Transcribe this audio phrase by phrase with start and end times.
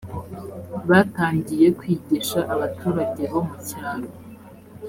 [0.89, 4.09] batangiye kwigisha abaturage bo mu cyaro.